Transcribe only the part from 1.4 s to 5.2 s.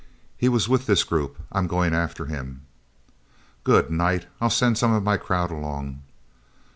I'm going after him." "Good night...! I'll send some of my